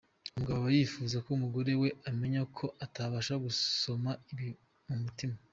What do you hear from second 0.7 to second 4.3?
yifuza ko umugore we amenya ko atabasha gusoma